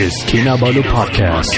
[0.00, 1.52] is Kinabalu Podcast.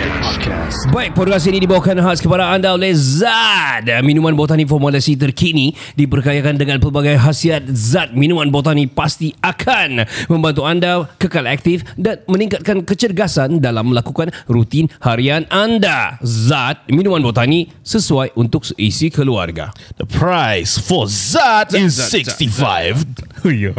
[0.91, 3.87] Baik, podcast ini dibawakan khas kepada anda oleh Zad.
[4.03, 8.11] Minuman botani formulasi terkini diperkayakan dengan pelbagai khasiat Zad.
[8.19, 15.47] Minuman botani pasti akan membantu anda kekal aktif dan meningkatkan kecergasan dalam melakukan rutin harian
[15.55, 16.19] anda.
[16.27, 19.71] Zad, minuman botani sesuai untuk seisi keluarga.
[19.95, 23.34] The price for Zat is Zat, Zat, 65.
[23.45, 23.73] Yeah.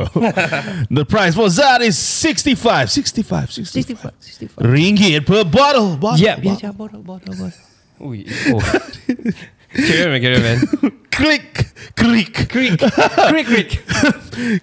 [0.92, 2.90] the price for Zat is 65.
[2.92, 3.52] 65.
[3.52, 4.12] 65.
[4.20, 4.66] 65.
[4.66, 5.98] Ringgit per bottle.
[5.98, 6.56] bottle Ya, bottle.
[6.56, 7.52] biar botol, botol, botol.
[8.02, 8.60] Ui, oh.
[9.76, 10.60] Carry on, man, carry on, man.
[11.12, 11.68] Click.
[11.96, 12.50] Click.
[12.50, 13.84] Creek, creek, creek.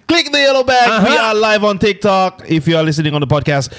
[0.07, 0.87] Click the yellow bag.
[1.03, 1.27] We Uh-huh.
[1.29, 2.43] are live on TikTok.
[2.47, 3.73] If you are listening on the podcast,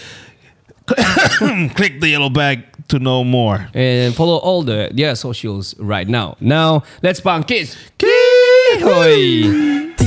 [1.77, 3.69] click the yellow bag to know more.
[3.75, 6.37] And follow all the their socials right now.
[6.41, 7.77] Now, let's bang kiss.
[7.99, 8.83] Kiss.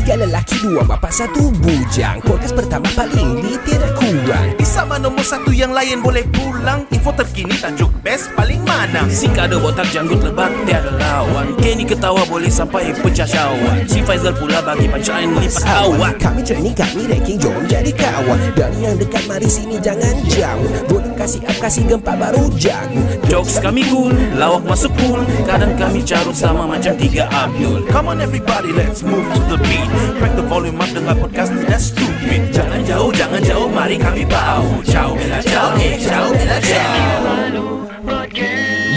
[0.07, 2.23] Tiga lelaki, dua bapa, satu bujang.
[2.23, 6.85] Podcast pertama paling tiada kurang Sama nombor satu yang lain boleh pulang.
[6.93, 9.03] Info terkini tajuk best paling mana.
[9.09, 11.55] Si kada botak janggut lebat tiada lawan.
[11.59, 16.75] Kenny ketawa boleh sampai pecah syawak Si Faizal pula bagi punchline lipat awak Kami training,
[16.77, 18.39] kami ranking, jom jadi kawan.
[18.55, 20.71] Dari yang dekat, mari sini jangan jauh.
[20.87, 23.01] Boleh kasih up, kasih gempa baru jago.
[23.27, 27.83] Jokes kami cool, lawak masuk cool Kadang kami carut sama macam tiga Abdul.
[27.89, 29.89] Come on everybody, let's move to the beat.
[30.21, 32.41] Crack the volume up, dengar podcast tidak stupid.
[32.53, 37.21] Jangan jauh, jangan jauh, mari kami bau Ciao, bella ciao, eh, ciao, bella ciao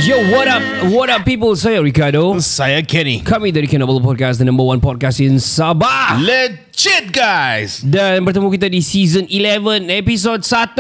[0.01, 0.65] Yo, what up?
[0.91, 1.53] What up people?
[1.55, 2.41] Saya Ricardo.
[2.41, 3.21] Saya Kenny.
[3.21, 6.17] Kami dari Kinabalu Podcast, the number one podcast in Sabah.
[6.19, 7.85] Legit, guys.
[7.85, 10.73] Dan bertemu kita di season 11, episode 1.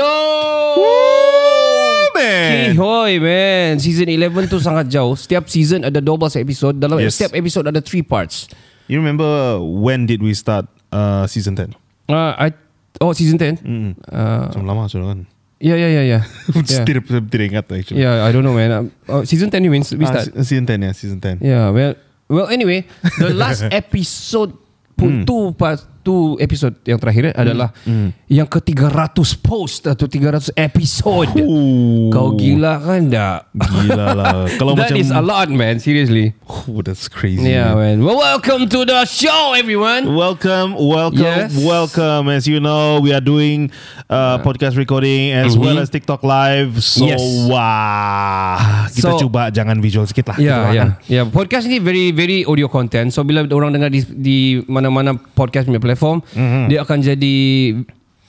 [0.73, 2.75] Woo, man.
[2.75, 7.17] Hoi man Season 11 tu sangat jauh Setiap season ada 12 episode Dalam Yes.
[7.21, 8.49] setiap episode ada 3 parts
[8.89, 11.77] You remember when did we start uh, season 10?
[12.09, 12.50] uh, I,
[13.00, 13.91] Oh season 10 Mm.
[14.12, 15.25] uh, Macam lama sudah kan?
[15.61, 16.21] Ya ya ya ya
[16.56, 18.00] Ya Tidak, tidak ingat actually.
[18.00, 18.93] Yeah, I don't know man.
[19.09, 20.33] Uh, season 10 you mean we Ah, start?
[20.33, 21.41] se- season 10 ya, season 10.
[21.41, 21.97] Yeah, well,
[22.28, 22.84] well anyway,
[23.16, 24.53] the last episode
[24.97, 27.71] pun tu pas tu episode yang terakhir eh, adalah
[28.27, 31.28] yang ke 300 post atau 300 episode.
[32.09, 33.38] Kau gila kan tak?
[33.53, 34.33] Gila lah.
[34.61, 36.33] Kalau That macam is a lot man, seriously.
[36.49, 37.53] Oh, that's crazy.
[37.53, 38.00] Yeah, man.
[38.00, 38.06] man.
[38.06, 40.09] Well, welcome to the show everyone.
[40.11, 41.53] Welcome, welcome, Yes.
[41.56, 42.28] welcome.
[42.28, 43.69] As you know, we are doing
[44.09, 45.61] uh, podcast recording as Mhm.
[45.61, 46.81] well as TikTok live.
[46.81, 47.22] So, Yes.
[47.47, 50.37] wah, kita So- coba jangan visual sikit lah.
[50.37, 50.65] Ya, Kita ya.
[50.65, 50.88] doakan.
[51.06, 53.11] Ya, podcast ni very very audio content.
[53.11, 56.23] So bila orang dengar di di mana-mana podcast punya platform,
[56.71, 57.37] dia akan jadi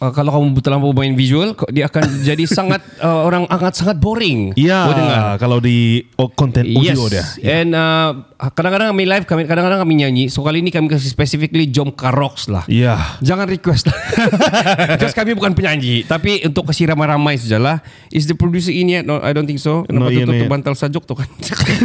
[0.01, 4.57] uh, kalau kamu terlalu main visual, dia akan jadi sangat uh, orang akan sangat boring.
[4.57, 5.37] Ya, dengar.
[5.37, 6.97] kalau di oh, konten Yes.
[6.97, 7.25] audio dia.
[7.45, 8.25] And uh,
[8.57, 10.25] kadang-kadang kami live, kami kadang-kadang kami nyanyi.
[10.33, 12.65] So kali ini kami kasih specifically Jom Karoks lah.
[12.65, 13.19] Ya.
[13.21, 13.97] Jangan request lah
[14.97, 19.03] Because kami bukan penyanyi Tapi untuk kasih ramai-ramai sajalah Is the producer in yet?
[19.03, 20.47] No, I don't think so Kenapa No, iya, tutup iya.
[20.47, 21.27] bantal sejuk tu kan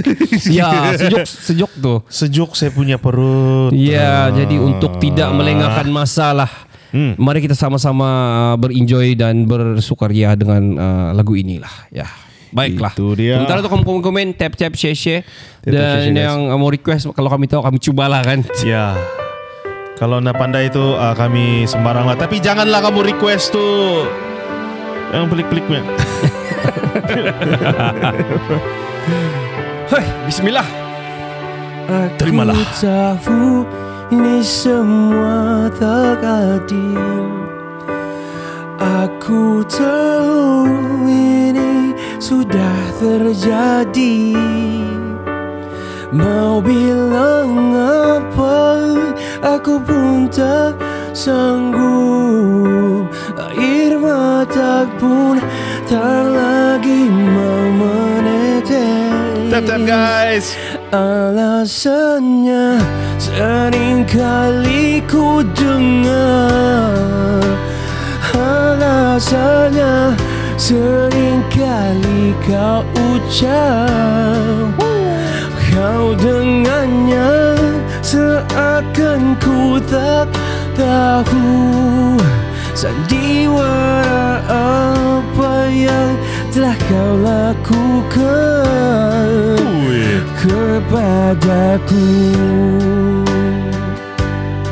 [0.57, 3.75] Ya sejuk Sejuk tu Sejuk saya punya perut.
[3.75, 4.31] Ya Ah.
[4.33, 6.49] Jadi untuk tidak melengahkan masalah
[6.97, 7.13] Hmm.
[7.21, 12.09] Mari kita sama-sama uh, berenjoy dan bersukaria dengan uh, lagu inilah Ya
[12.57, 13.37] Baiklah Itu dia.
[13.37, 15.21] Sementara tu komen-komen Tap-tap share-share
[15.61, 16.25] Tap-tap, Dan share-share, guys.
[16.25, 18.97] yang uh, mau request Kalau kami tahu kami cubalah kan Ya.
[20.01, 22.17] Kalau nak pandai itu uh, kami sembarang lah.
[22.17, 23.65] Tapi janganlah kamu request tu
[25.09, 25.81] yang pelik-peliknya.
[29.93, 30.67] Hai, Bismillah
[32.19, 32.59] Terimalah.
[32.59, 33.63] Aku tahu
[34.11, 37.33] ini semua tak adil.
[38.79, 44.37] Aku tahu ini sudah terjadi.
[46.15, 48.57] Mau bilang apa
[49.43, 50.75] Aku pun tak
[51.15, 53.07] sanggup.
[53.39, 55.39] Air mata pun
[55.87, 59.53] tak lagi mau menetes.
[59.55, 60.59] Tap tap guys.
[60.95, 62.79] Alasannya
[63.19, 67.43] seringkali ku dengar.
[68.31, 70.15] Alasannya
[70.55, 74.79] seringkali kau ucap.
[75.77, 77.59] Kau dengannya
[78.01, 80.25] seakan ku tak
[80.73, 82.17] tahu
[82.73, 86.17] Sandiwara apa yang
[86.49, 88.57] telah kau lakukan
[90.47, 92.07] kepadaku.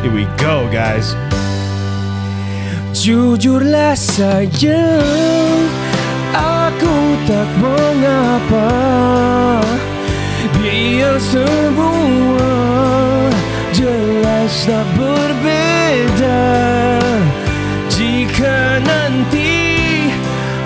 [0.03, 1.19] Here we go guys.
[2.94, 4.81] Jujurlah saja
[6.32, 6.97] Aku
[7.29, 8.71] tak mengapa.
[10.56, 12.55] Biar semua
[13.75, 16.49] Jelas tak berbeda.
[17.91, 20.09] Jika nanti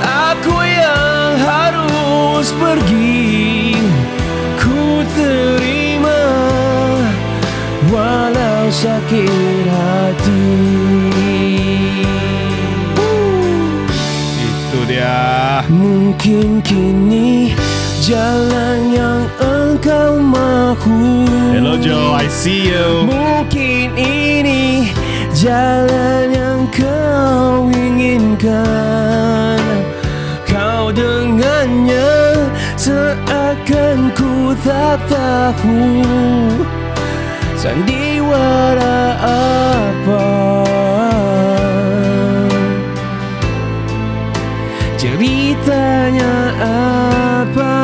[0.04, 3.57] Aku yang harus pergi
[8.78, 10.46] sakit hati.
[14.38, 15.66] Itu dia.
[15.66, 17.52] Mungkin kini
[18.08, 21.28] Jalan yang engkau mahu.
[21.52, 23.04] Hello Joe, I see you.
[23.04, 24.96] Mungkin ini
[25.36, 29.60] jalan yang kau inginkan.
[30.48, 32.48] Kau dengannya
[32.80, 35.84] seakan ku tak tahu
[37.58, 40.26] Sandiwara apa
[44.94, 47.74] Ceritanya apa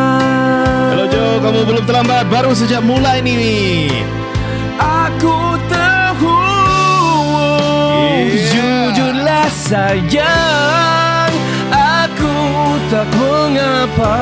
[0.94, 2.30] Hello Joe, kamu belum terlambat.
[2.30, 3.90] Baru sejak mulai ni.
[4.78, 6.38] Aku tahu
[8.14, 8.94] Yeah.
[8.94, 11.34] Jujurlah sayang
[11.74, 12.34] Aku
[12.88, 14.18] tak mengapa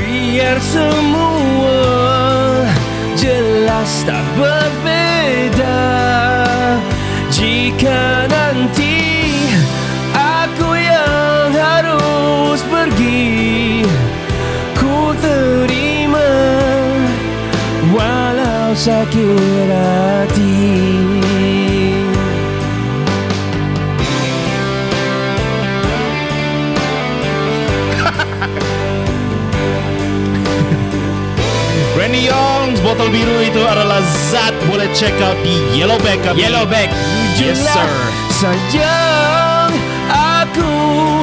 [0.00, 2.43] Biar semua
[3.24, 5.80] Jelas tak berbeda.
[7.32, 9.00] Jika nanti
[10.12, 13.80] Aku yang harus pergi
[14.76, 16.28] Ku terima
[17.96, 21.13] Walau sakit hati
[33.04, 34.00] Botol biru itu adalah
[34.32, 36.40] zat boleh check out di Yellowback kami.
[36.40, 36.88] Yellowback
[37.36, 37.84] Yes sir.
[38.32, 39.76] Sayang
[40.08, 40.72] Aku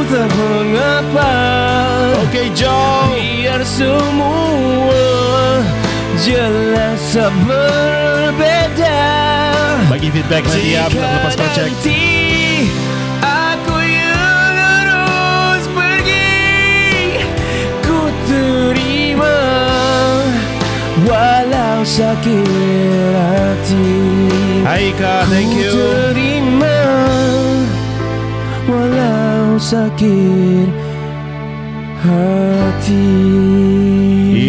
[0.05, 1.33] tak mengapa
[2.29, 3.09] Okay Joe.
[3.17, 5.01] Biar semua
[6.21, 9.01] Jelas tak berbeda
[9.89, 11.73] Bagi feedback dia Jika lepas kau check.
[18.29, 19.33] terima
[21.09, 23.89] Walau sakit hati
[24.61, 24.93] Hai
[25.27, 25.73] thank Ku you.
[25.73, 26.79] terima
[28.69, 30.69] Walau sakit
[32.01, 33.09] hati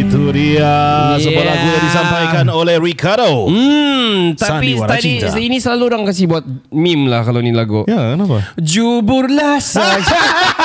[0.05, 1.53] Itu dia sebuah Yeah.
[1.53, 3.49] lagu yang disampaikan oleh Ricardo.
[3.49, 7.85] Hmm, tapi tadi ini selalu orang kasih buat meme lah kalau ni lagu.
[7.85, 8.41] Ya, kenapa?
[8.57, 10.17] Juburlah saja.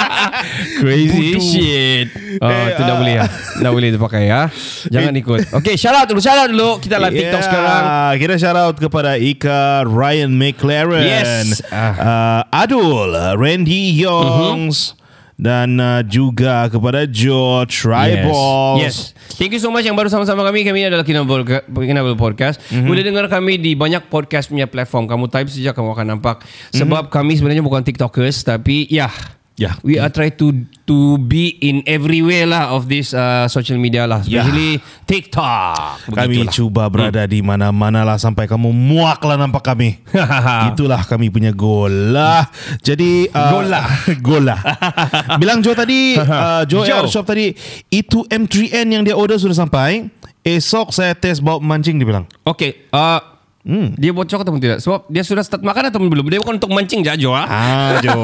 [0.80, 1.42] Crazy Bodoh.
[1.42, 2.08] shit.
[2.40, 2.98] Oh, Eh, tu dah ah.
[3.00, 3.24] boleh ya.
[3.58, 4.52] Dah boleh dipakai ya.
[4.92, 5.40] Jangan ikut.
[5.56, 6.76] Okay, shout out dulu, shout out dulu.
[6.78, 7.82] Kita live TikTok Yeah, sekarang.
[8.20, 11.64] Kita shout out kepada Ika, Ryan McLaren, Yes.
[11.72, 14.92] uh, Adul, Randy Youngs,
[15.36, 18.80] dan uh, juga kepada Joe Tribal.
[18.80, 19.12] Yes.
[19.12, 19.36] yes.
[19.36, 20.64] Thank you so much yang baru sama-sama kami.
[20.64, 22.56] Kami adalah Kinabalu Kinabalu Podcast.
[22.68, 22.72] Mhm.
[22.72, 22.88] Mm-hmm.
[22.88, 25.04] Boleh dengar kami di banyak podcast punya platform.
[25.04, 26.40] Kamu type saja kamu akan nampak.
[26.72, 29.12] Sebab kami sebenarnya bukan TikTokers tapi ya.
[29.56, 29.72] Ya.
[29.80, 34.20] We are try to to be in everywhere lah of this uh, social media lah.
[34.20, 36.12] Especially TikTok.
[36.12, 39.96] Kami cuba berada di mana-mana lah sampai kamu muak lah nampak kami.
[40.68, 42.52] Itulah kami punya goal lah.
[42.84, 43.84] Jadi uh, Goal lah.
[44.28, 44.60] goal lah.
[45.40, 47.08] Bilang Joe tadi, uh, Joe, Joe.
[47.08, 47.56] Shop tadi,
[47.88, 50.12] itu M3N yang dia order sudah sampai.
[50.46, 52.28] Esok saya test bawa mancing dia bilang.
[52.44, 52.86] Okay.
[52.92, 53.18] Uh,
[53.66, 53.98] hmm.
[53.98, 54.78] Dia bocor ataupun tidak?
[54.80, 56.24] Sebab dia sudah start makan ataupun belum?
[56.30, 57.34] Dia bukan untuk mancing je Jo.
[57.34, 57.46] Ah.
[57.46, 58.14] Ah, Jo.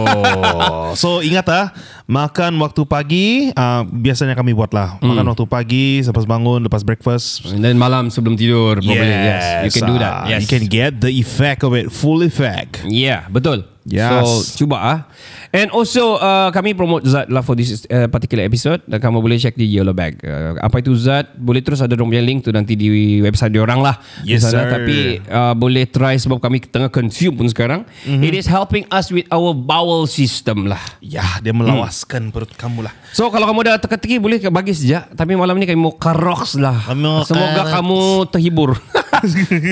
[1.03, 1.75] so ingat ah,
[2.07, 4.99] makan waktu pagi uh, biasanya kami buat lah.
[5.03, 7.47] Makan waktu pagi, lepas bangun, lepas breakfast.
[7.53, 8.83] Dan malam sebelum tidur.
[8.83, 9.09] Probably.
[9.09, 9.69] Yes.
[9.69, 10.13] You can do that.
[10.13, 10.45] ah, Yes.
[10.45, 12.83] You can get the effect of it, full effect.
[12.87, 13.69] Yeah, betul.
[13.83, 14.23] Yes.
[14.55, 14.99] So cuba ah.
[15.53, 19.37] And also uh, kami promote Zat lah for this uh, particular episode dan kamu boleh
[19.37, 20.23] check di Yellow Bag.
[20.23, 21.35] Uh, apa itu Zat?
[21.37, 23.99] Boleh terus ada punya link tu nanti di website diorang lah.
[24.23, 24.55] Yes, sana.
[24.55, 24.65] sir.
[24.71, 24.97] Tapi
[25.29, 27.85] uh, boleh try sebab kami tengah consume pun sekarang.
[28.07, 28.23] Mm-hmm.
[28.23, 30.81] It is helping us with our bowel system lah.
[31.03, 31.53] Ya, dia
[31.93, 32.93] melawaskan perut kamu lah.
[33.13, 36.89] So kalau kamu dah teka-teki boleh bagi sejak Tapi malam ni kami mau karoks lah
[37.23, 37.29] Semoga
[37.61, 37.71] karoks.
[37.71, 38.01] kamu
[38.33, 38.71] terhibur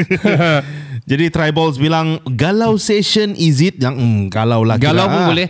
[1.11, 4.93] Jadi Tribals bilang galau session is it yang mm, galau lah kira.
[4.93, 5.27] Galau pun Ah.
[5.27, 5.49] boleh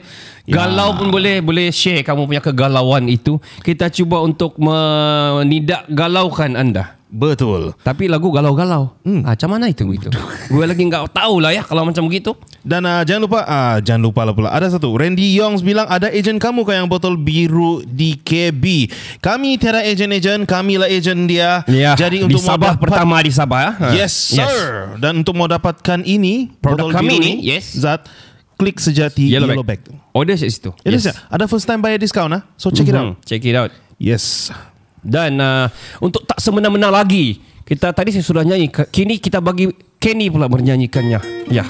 [0.49, 0.57] Ya.
[0.57, 6.97] Galau pun boleh Boleh share kamu punya kegalauan itu Kita cuba untuk Menidak galaukan anda
[7.11, 7.75] Betul.
[7.83, 8.95] Tapi lagu galau-galau.
[9.03, 9.27] Hmm.
[9.27, 10.15] Ah, macam mana itu gitu?
[10.47, 12.39] Gue lagi nggak tahu lah ya kalau macam begitu.
[12.63, 16.07] Dan uh, jangan lupa ah jangan lupa lah pula ada satu Randy Yongs bilang ada
[16.07, 18.87] ejen kamu kah yang botol biru di KB.
[19.19, 21.67] Kami tiada ejen-ejen, kami lah ejen dia.
[21.67, 21.99] Ya.
[21.99, 23.61] Jadi di untuk mau Sabah dapat pertama di Sabah.
[23.75, 23.91] ah.
[23.91, 24.95] Yes, sir.
[24.97, 27.75] Dan untuk mau dapatkan ini Produk botol kami biru ni, yes.
[27.75, 28.07] Zat
[28.55, 29.81] klik sejati Yellow, yellow, bag.
[29.83, 29.97] bag.
[30.13, 30.71] Oh kat situ.
[30.85, 31.17] Ya.
[31.27, 32.43] Ada first time buyer discount ah.
[32.55, 33.03] So check it Mhm.
[33.03, 33.25] out.
[33.25, 33.73] Check it out.
[33.97, 34.53] Yes.
[35.01, 35.67] Dan uh,
[36.01, 38.69] untuk tak semena-mena lagi, kita tadi saya sudah nyanyi.
[38.69, 39.69] Kini kita bagi
[40.01, 41.21] Kenny pula bernyanyikannya.
[41.53, 41.65] Ya.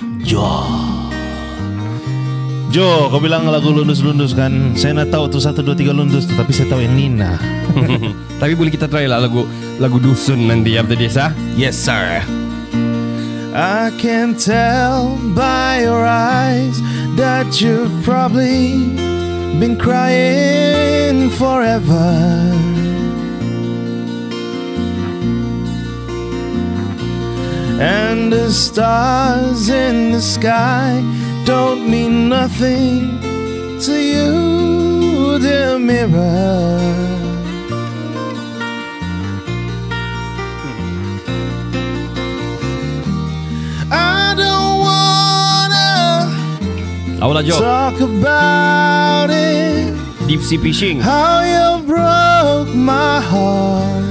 [2.71, 4.79] Jo, kau bilang lagu lundus-lundus kan?
[4.79, 7.35] Saya nak tahu tu satu dua tiga lundus tu, tapi saya tahu yang Nina.
[8.41, 9.43] Tapi boleh kita try lah lagu
[9.83, 11.35] lagu dusun nanti after this ah.
[11.59, 12.23] Yes, sir.
[13.51, 16.79] I can tell by your eyes
[17.19, 18.87] that you've probably
[19.59, 22.15] been crying forever.
[27.81, 31.03] And the stars in the sky
[31.47, 33.19] don't mean nothing
[33.81, 36.79] to you, dear mirror.
[43.91, 44.79] I don't
[47.25, 49.97] wanna talk about it.
[50.29, 51.01] Deep sea fishing.
[51.01, 54.10] How you broke my heart.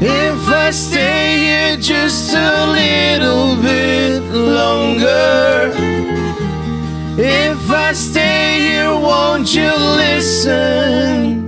[0.00, 5.72] If I stay here just a little bit longer.
[7.20, 11.42] If I stay here, won't you listen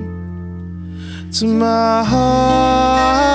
[1.33, 3.30] to my heart?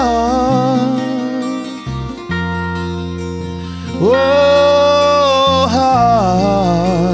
[4.02, 7.08] Oh, heart.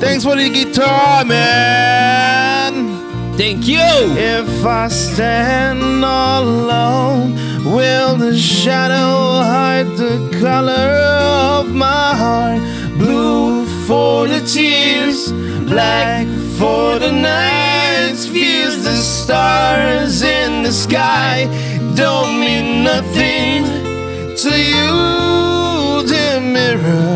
[0.00, 1.97] Thanks for the guitar, man.
[3.38, 3.78] Thank you.
[3.78, 10.90] If I stand all alone, will the shadow hide the color
[11.62, 12.60] of my heart?
[12.98, 15.30] Blue for the tears,
[15.70, 16.26] black
[16.58, 18.82] for the night's views.
[18.82, 21.46] The stars in the sky
[21.94, 23.62] don't mean nothing
[24.34, 27.14] to you, dear mirror.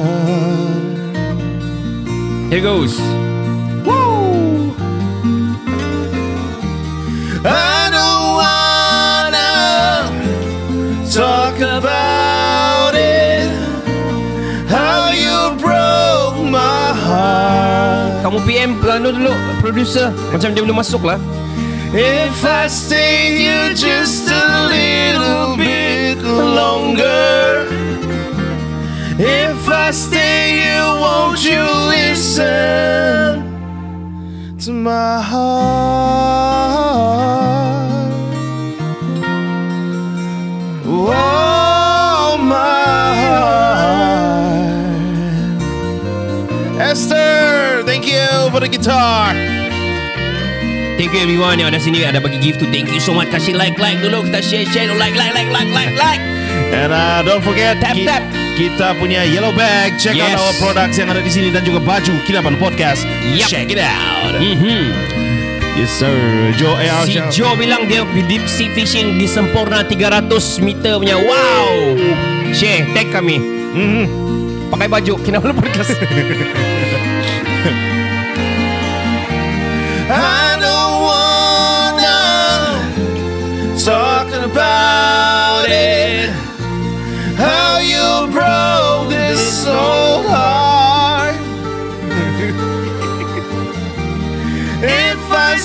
[2.48, 3.31] Here goes.
[7.44, 9.50] I don't wanna
[11.10, 13.50] talk about it.
[14.70, 18.22] How you broke my heart.
[18.22, 21.18] Kamu PM anu dulu producer macam dia belum masuk lah.
[21.90, 27.66] If I stay here just a little bit longer.
[29.18, 33.44] If I stay here, won't you listen
[34.62, 36.41] to my heart?
[48.82, 49.30] Guitar.
[50.98, 52.66] Thank you everyone yang ada sini ada bagi gift tu.
[52.68, 53.30] Thank you so much.
[53.30, 56.18] Kasih like like dulu kita share share like like like like like like.
[56.74, 58.22] And uh, don't forget Tap, tap.
[58.56, 60.36] Kita punya yellow bag Check Yes.
[60.36, 63.48] out our products yang ada di sini Dan juga baju Kinabalu Podcast Yup.
[63.48, 64.92] Check it out Mhm.
[65.76, 66.16] Yes sir
[66.56, 70.28] Joe AR Si Joe bilang dia deep sea fishing di sempurna 300
[70.60, 71.16] meter punya.
[71.16, 71.96] Wow.
[72.52, 73.36] Share tag kami.
[73.72, 74.04] Mhm.
[74.68, 75.92] Pakai baju Kinabalu Podcast.
[80.10, 81.32] I don't wanna
[84.44, 86.30] about it.
[87.36, 91.36] How you broke this so hard.
[94.84, 95.56] If I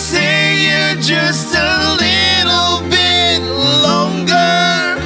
[0.70, 3.42] you just a little bit
[3.88, 5.02] longer.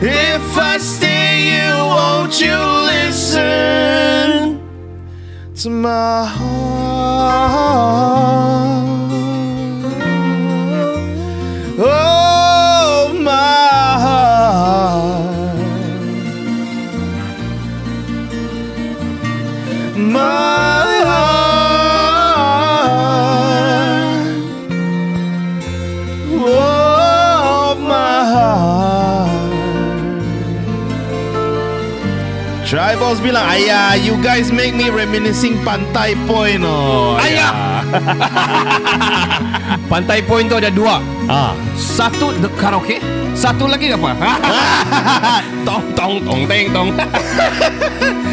[0.00, 2.56] If I stay here, won't you
[2.92, 3.91] listen
[5.62, 7.52] to my heart?
[33.12, 36.64] Tribals bilang, Ayah, you guys make me reminiscing Pantai Point.
[36.64, 37.84] Oh, Ayah.
[39.92, 40.96] Pantai Point tu ada dua.
[41.28, 41.52] Ah.
[41.76, 43.04] Satu the karaoke,
[43.36, 44.16] satu lagi apa?
[45.68, 46.88] tong tong tong teng tong.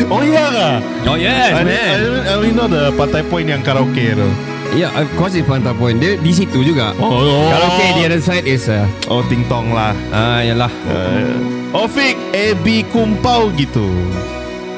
[0.07, 0.75] Oh, iya kah?
[1.11, 1.75] oh yes, I, man.
[1.75, 4.31] I, I only know the Pantai Point yang karaoke tu.
[4.71, 5.99] Yeah, of course it's Pantai Point.
[5.99, 6.95] Dia di situ juga.
[7.03, 7.51] Oh, oh.
[7.51, 10.71] Kalau okay, the other side is uh, Oh ting tong lah ah yalah.
[10.87, 11.35] uh,
[11.75, 13.91] Ofik Ebi Kumpau gitu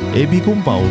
[0.10, 0.82] Ebi Kumpau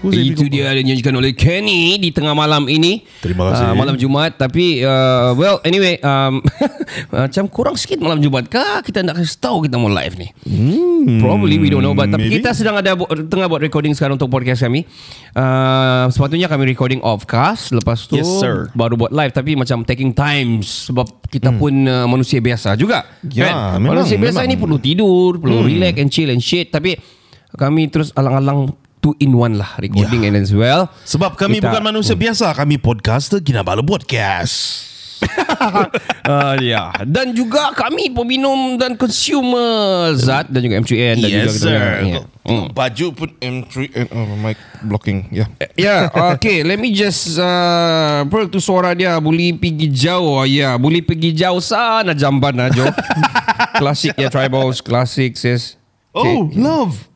[0.00, 0.48] Who's Itu Kumpau?
[0.48, 3.04] dia yang dinyanyikan oleh Kenny di tengah malam ini.
[3.20, 3.64] Terima kasih.
[3.68, 6.40] Ah, malam Jumaat tapi uh, well anyway um,
[7.12, 10.28] macam kurang sikit malam Jumaat kah kita nak kasih tahu kita mau live ni.
[10.40, 12.40] Hmm, Probably we don't know but tapi maybe.
[12.40, 14.88] kita sedang ada bu- tengah buat recording sekarang untuk podcast kami.
[15.32, 18.72] Uh, sepatutnya kami recording off cast lepas tu Yes, sir.
[18.72, 23.04] baru buat live tapi macam taking time sebab kita pun uh, manusia biasa juga.
[23.26, 24.48] Ya, memang, manusia biasa memang.
[24.48, 27.19] ini perlu tidur, perlu relax and chill and shit tapi
[27.58, 30.92] kami terus alang-alang two in one lah recording and as well.
[31.08, 34.86] Sebab kami Kita- bukan manusia biasa Kami podcaster Kinabalu Podcast
[35.20, 36.92] Uh, ya.
[37.04, 42.20] Dan juga kami peminum dan consumer zat dan juga M3N dan juga kita ya.
[42.40, 42.66] Hmm.
[42.72, 45.44] Baju pun M3 and oh, mic blocking Ya
[45.76, 46.64] Ya, okay.
[46.64, 50.40] Let me just uh, per tu suara dia boleh pergi jauh.
[50.48, 52.88] Ya, boleh pergi jauh sana jamban aja.
[53.80, 55.76] Klasik ya tribals, klasik sis.
[56.16, 57.09] Oh love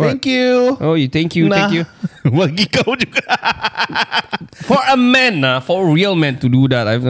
[0.00, 0.16] What?
[0.16, 1.84] Thank you Oh, you thank you, thank you.
[2.24, 3.20] Bagi kau juga
[4.64, 7.04] For a man, uh, for a real man to do that, I've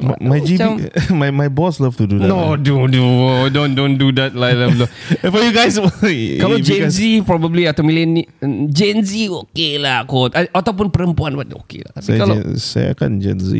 [0.00, 0.78] My, my GB Macam-
[1.20, 3.04] my, my boss love to do that no, do do
[3.52, 4.88] don't don't do that like that.
[5.32, 5.76] For you guys
[6.42, 8.26] Kalau Gen Z probably atau millennial
[8.72, 12.00] Gen Z okey lah kot ataupun perempuan pun okey lah.
[12.00, 13.50] Tapi saya, kalau Gen, saya kan Gen Z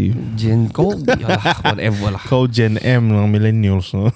[0.40, 2.23] Gen kau yalah, whatever lah.
[2.25, 4.09] Kau Gen M lah Millennials no?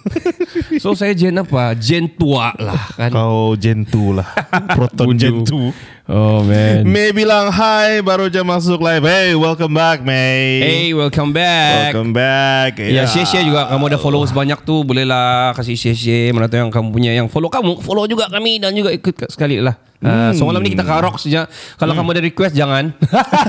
[0.80, 1.76] So saya Gen apa?
[1.76, 3.12] Gen tua lah kan.
[3.12, 4.28] Kau Gen 2 lah
[4.72, 5.14] Proton.
[5.14, 6.84] Gen 2 Oh man.
[6.84, 11.96] May bilang hi Baru je masuk live Hey welcome back May Hey, welcome back.
[11.96, 16.60] Welcome back Ya, share-share juga kamu ada followers banyak tu bolehlah kasih share-share mana tahu
[16.60, 19.80] yang kamu punya yang follow kamu follow juga kami dan juga ikut sekali lah.
[20.04, 21.48] Uh, so malam ni kita karok saja.
[21.80, 22.92] Kalau kamu ada request jangan.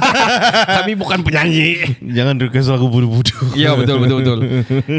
[0.80, 2.00] kami bukan penyanyi.
[2.00, 4.40] Jangan request lagu budu-budu Ya betul betul betul.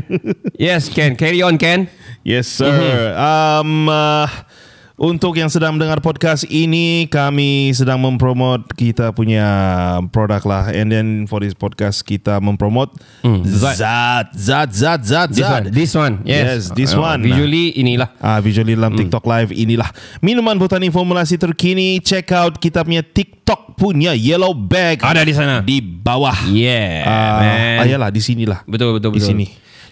[0.61, 1.17] Yes, Ken.
[1.17, 1.89] Carry on, Ken.
[2.21, 4.29] Yes sir um, uh,
[4.97, 9.45] Untuk yang sedang mendengar podcast ini Kami sedang mempromot kita punya
[10.09, 12.97] produk lah And then for this podcast kita mempromot
[13.45, 13.77] Zat.
[13.77, 15.67] Zat Zat Zat Zat This Zat one.
[15.69, 16.15] This one.
[16.25, 17.21] Yes, Yes, this Uh, one.
[17.21, 18.09] Visually inilah.
[18.19, 19.93] Ah, visually dalam TikTok live inilah
[20.25, 22.01] minuman botani formulasi terkini.
[22.01, 25.05] Check out kita punya TikTok punya yellow bag.
[25.05, 25.61] Ada di sana.
[25.61, 26.49] Di bawah.
[26.49, 27.77] Yeah, Ah, man.
[27.85, 28.65] ayalah di sinilah.
[28.65, 29.29] Betul betul Di betul.
[29.29, 29.47] sini.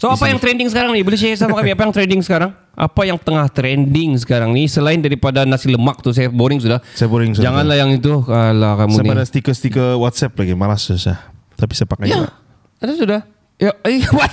[0.04, 1.00] So apa yang trending sekarang ni?
[1.00, 2.52] Boleh share sama kami apa yang trending sekarang?
[2.76, 6.84] Apa yang tengah trending sekarang ni selain daripada nasi lemak tu saya boring sudah.
[6.92, 7.48] Saya boring sudah.
[7.48, 9.08] Janganlah yang itu kalau kamu Saya ni.
[9.16, 11.24] pada stiker-stiker WhatsApp lagi malas saya.
[11.56, 12.20] Tapi saya pakai Ya.
[12.20, 12.30] juga.
[12.84, 13.20] Ada sudah.
[13.56, 14.28] Ya, eh, what?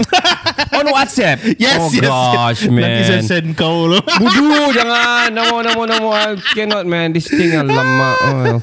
[0.76, 1.40] On WhatsApp.
[1.56, 2.04] Yes, oh yes.
[2.04, 2.84] gosh, man.
[2.84, 4.04] Nanti saya send kau loh.
[4.20, 5.32] Budu jangan.
[5.32, 6.12] No, no, no, no.
[6.12, 7.16] I cannot, man.
[7.16, 8.10] This thing ah, lama.
[8.28, 8.58] Oh.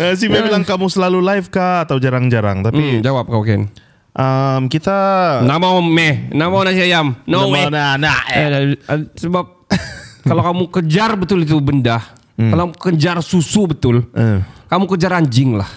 [0.00, 2.64] Uh, si Mel bilang kamu selalu live kah atau jarang-jarang?
[2.64, 3.68] Tapi Hmm, jawab kau, Ken.
[4.16, 4.96] Um, kita
[5.44, 7.16] Nama meh, nama nasi ayam.
[7.24, 7.68] No way.
[7.68, 9.68] Nah, nah, Eh, eh, eh, sebab
[10.28, 12.00] kalau kamu kejar betul itu benda,
[12.36, 14.40] kalau kamu kejar susu betul, Eh.
[14.68, 15.68] kamu kejar anjing lah.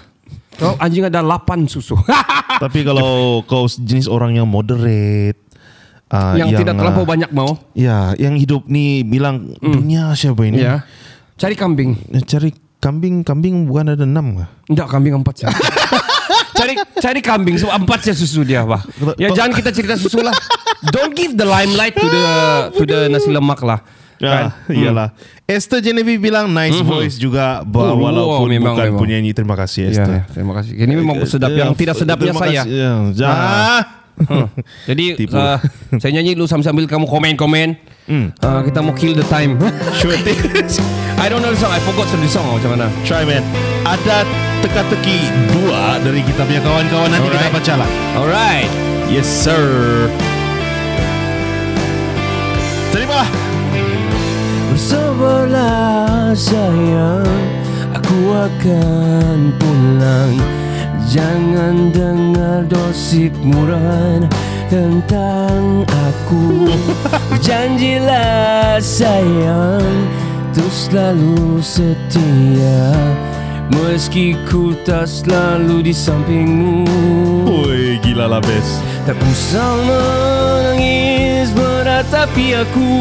[0.56, 1.96] Kalau anjing ada 8 susu.
[2.62, 5.36] Tapi kalau kau jenis orang yang moderate
[6.08, 7.52] uh, yang, tidak terlampau uh, banyak mau.
[7.76, 10.64] Ya, yang hidup ni bilang dunia siapa ini?
[10.64, 10.84] Ya.
[11.36, 12.00] Cari kambing.
[12.24, 14.48] Cari kambing, kambing bukan ada enam kah?
[14.72, 15.52] Enggak, kambing empat saja.
[16.56, 18.80] Cari cari kambing sebab empat saja susu dia, bah.
[19.14, 20.32] Ya jangan kita cerita susu lah.
[20.88, 22.24] Don't give the limelight to the
[22.72, 23.80] to the nasi lemak lah.
[24.16, 24.48] Kan?
[24.72, 25.08] Ya, iyalah.
[25.44, 29.00] Esther Genevieve bilang nice voice juga ba- Oh, walaupun memang, bukan memang.
[29.04, 29.30] penyanyi.
[29.30, 30.20] Terima kasih Ya, Esther.
[30.32, 30.72] terima kasih.
[30.72, 32.62] Ini memang sedap yang Eh, tidak sedapnya terima saya.
[32.64, 32.72] kasih.
[32.72, 33.82] Ya, jangan.
[34.16, 34.46] Hmm.
[34.88, 35.36] Jadi Tipu.
[35.36, 35.60] uh,
[36.00, 37.68] saya nyanyi dulu sambil-sambil kamu komen-komen.
[38.08, 39.60] Uh, kita mau kill the time.
[39.94, 40.40] Sure thing.
[41.20, 41.68] I don't know the song.
[41.68, 42.88] I forgot the song macam mana.
[43.04, 43.44] Try man.
[43.84, 44.24] Ada
[44.66, 47.54] teka-teki dua dari kita punya kawan-kawan nanti kita Alright.
[47.54, 47.90] baca lah.
[48.18, 48.70] Alright.
[49.06, 49.62] Yes sir.
[52.90, 53.22] Terima.
[54.74, 57.30] Bersabarlah sayang
[57.94, 60.34] Aku akan pulang
[61.06, 64.26] Jangan dengar gosip murahan
[64.66, 66.74] Tentang aku
[67.46, 69.86] Janjilah sayang
[70.50, 72.90] Untuk selalu setia
[73.74, 76.86] Meski ku tak selalu di sampingmu
[77.46, 78.78] Woi, gila lah best.
[79.02, 82.92] Tak usah menangis beratapi aku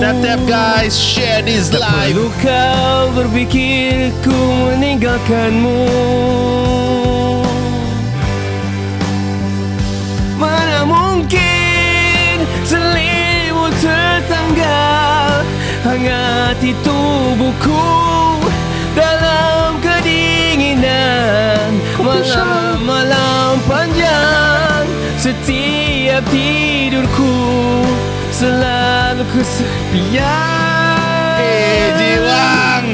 [0.00, 2.16] Tap tap guys, share this Tak live.
[2.16, 4.36] perlu kau berfikir ku
[4.68, 5.80] meninggalkanmu
[10.36, 12.34] Mana mungkin
[12.68, 15.44] selimut tertanggal
[15.86, 17.84] Hangati tubuhku
[18.96, 24.84] dalam kedinginan Malam-malam panjang.
[25.16, 27.36] Setiap tidurku
[28.32, 30.26] Selalu kesepian.
[31.38, 32.86] Eh, Jiwang.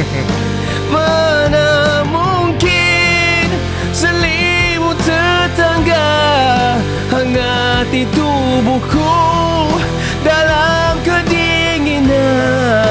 [0.94, 3.46] Mana mungkin
[3.94, 6.12] Selimut tetangga
[7.08, 9.08] Hangati tubuhku?
[10.20, 12.89] Dalam kedinginan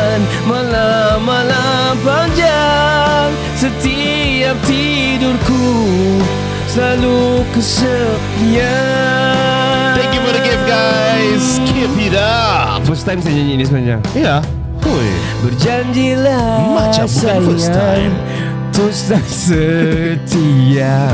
[2.01, 5.67] panjang Setiap tidurku
[6.69, 8.69] Selalu kesepian
[9.97, 11.57] Thank you for the gift, guys.
[11.65, 12.85] Keep it up.
[12.85, 14.39] First time saya nyanyi ni sebenarnya Ya.
[14.85, 15.09] Hui.
[15.43, 18.13] Berjanjilah Macam bukan first time.
[18.69, 21.09] Terus dan setia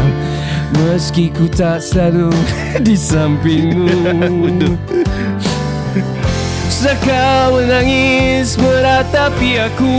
[0.76, 2.30] Meski ku tak selalu
[2.86, 3.88] di sampingmu
[6.86, 9.98] Susah kau menangis meratapi aku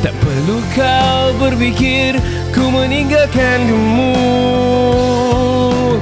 [0.00, 2.16] Tak perlu kau berfikir
[2.56, 4.16] ku meninggalkan kamu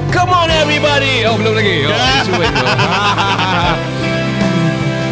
[0.07, 1.91] Come on everybody Oh belum lagi oh,
[2.31, 2.47] dulu.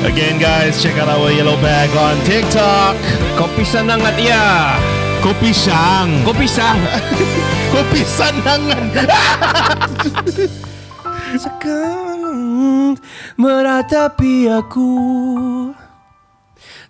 [0.08, 2.96] Again, guys, check out our yellow bag on TikTok.
[3.36, 4.80] Kopi sanangat ya
[5.20, 6.24] Kopi Sang.
[6.24, 6.80] Kopi sang
[7.76, 8.88] Kopi sanangan.
[11.36, 12.08] Sekarang
[13.38, 14.92] meratapi aku.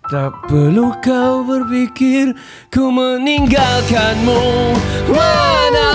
[0.04, 2.36] Tak perlu kau berfikir
[2.68, 4.42] Ku meninggalkanmu.
[5.08, 5.88] Mana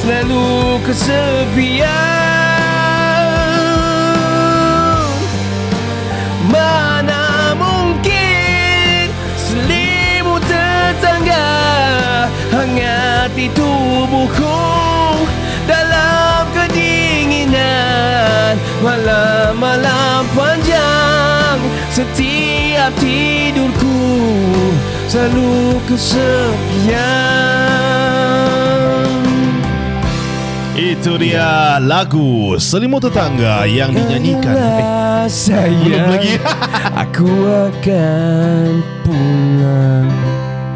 [0.00, 1.84] Selalu kesepian.
[6.48, 11.52] Mana mungkin Selimut tetangga
[12.48, 14.64] Hangati tubuhku
[15.68, 18.56] Dalam kedinginan?
[18.80, 21.60] Malam-malam panjang
[21.92, 24.00] Setiap tidurku
[25.12, 27.60] Selalu kesepian
[30.80, 34.56] Itu dia lagu Selimut Tetangga yang dinyanyikan.
[34.56, 36.40] Eh, sayang belum lagi.
[36.96, 37.28] Aku
[37.68, 40.08] akan pulang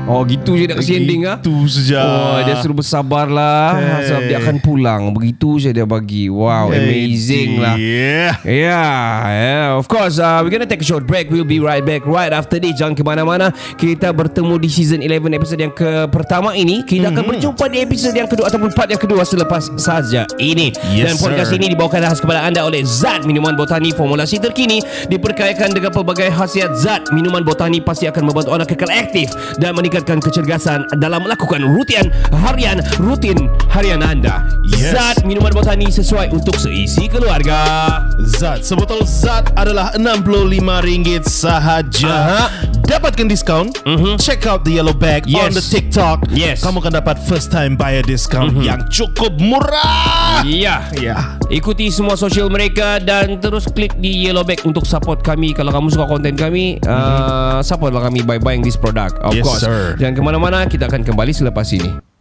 [0.04, 1.40] Oh gitu je nak kasi ending ah.
[1.40, 2.04] Itu saja.
[2.04, 4.04] Oh dia suruh bersabarlah Hey.
[4.12, 8.36] Sebab dia akan pulang Begitu je dia bagi Wow amazing lah Yeah.
[8.44, 10.20] Yeah, yeah, of course.
[10.20, 11.28] Uh, we're gonna take a short break.
[11.28, 12.76] We'll be right back right after this.
[12.76, 13.50] Jangan ke mana-mana.
[13.76, 16.84] Kita bertemu di season 11 episode yang ke pertama ini.
[16.84, 20.72] Kita akan berjumpa di episode yang kedua ataupun part yang kedua selepas saja ini.
[20.92, 21.58] Yes, Dan podcast sir.
[21.60, 26.76] ini dibawakan khas kepada anda oleh Zat minuman botani formulasi terkini diperkayakan dengan pelbagai khasiat
[26.76, 32.10] Zat minuman botani pasti akan membantu anda kekal aktif dan meningkatkan kecergasan dalam melakukan rutin
[32.42, 34.46] harian rutin harian anda.
[34.62, 34.94] Yes.
[34.94, 37.98] Zat minuman botani sesuai untuk seisi keluarga.
[38.22, 42.42] Zat Sebotol Zat adalah RM65 sahaja Aha.
[42.84, 43.68] Dapatkan diskaun
[44.16, 45.44] Check out the yellow bag Yes.
[45.44, 46.64] On the TikTok Yes.
[46.64, 50.88] Kamu akan dapat first time buyer discount Yang cukup murah Ya.
[50.96, 55.52] Ya Ikuti semua sosial mereka dan terus klik di yellow bag untuk support kami.
[55.52, 59.20] Kalau kamu suka konten kami, uh, supportlah kami by buying this product.
[59.20, 59.62] Of Yes, course.
[59.62, 59.92] sir.
[60.00, 62.13] Jangan ke mana-mana, kita akan kembali selepas ini.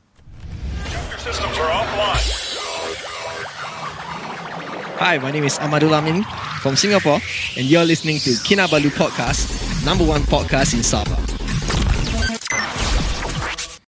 [5.03, 6.23] Hi, my name is Amadul Amin
[6.61, 7.19] from Singapore,
[7.57, 9.51] and you're listening to Kinabalu Podcast,
[9.83, 11.32] number one podcast in Sabah.